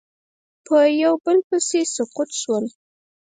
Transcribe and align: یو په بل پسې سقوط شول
یو 1.03 1.13
په 1.15 1.19
بل 1.23 1.37
پسې 1.47 1.79
سقوط 1.95 2.29
شول 2.41 2.65